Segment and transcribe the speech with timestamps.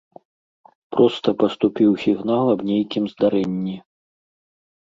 [0.95, 3.75] Проста паступіў сігнал аб нейкім здарэнні.